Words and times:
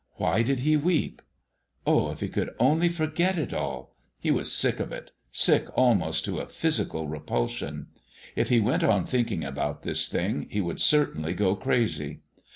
Why 0.13 0.41
did 0.41 0.61
He 0.61 0.75
weep? 0.77 1.21
Oh, 1.85 2.09
if 2.09 2.21
he 2.21 2.27
could 2.27 2.49
only 2.57 2.89
forget 2.89 3.37
it 3.37 3.53
all! 3.53 3.95
He 4.17 4.31
was 4.31 4.51
sick 4.51 4.79
of 4.79 4.91
it 4.91 5.11
sick 5.31 5.65
almost 5.77 6.25
to 6.25 6.39
a 6.39 6.47
physical 6.47 7.07
repulsion. 7.07 7.85
If 8.35 8.49
he 8.49 8.59
went 8.59 8.83
on 8.83 9.05
thinking 9.05 9.43
about 9.43 9.83
this 9.83 10.09
thing 10.09 10.47
he 10.49 10.59
would 10.59 10.81
certainly 10.81 11.35
go 11.35 11.55
crazy. 11.55 12.21